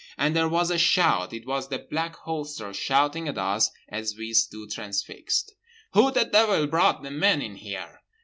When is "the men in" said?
7.03-7.57